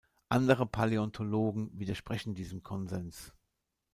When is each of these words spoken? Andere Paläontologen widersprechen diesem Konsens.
Andere 0.29 0.65
Paläontologen 0.65 1.69
widersprechen 1.77 2.33
diesem 2.33 2.63
Konsens. 2.63 3.33